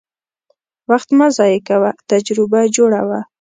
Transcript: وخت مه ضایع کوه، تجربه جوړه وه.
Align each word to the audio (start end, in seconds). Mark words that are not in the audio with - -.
وخت 0.89 1.09
مه 1.17 1.27
ضایع 1.37 1.59
کوه، 1.67 1.91
تجربه 2.09 2.59
جوړه 2.75 3.01
وه. 3.07 3.19